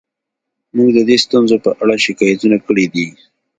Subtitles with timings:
[0.75, 3.07] موږ د دې ستونزو په اړه شکایتونه کړي دي